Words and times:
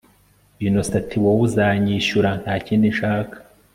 Innocent 0.65 0.95
atiwowe 1.01 1.41
uzayanyishyura 1.47 2.29
ntakindi 2.41 2.85
nshaka 2.93 3.35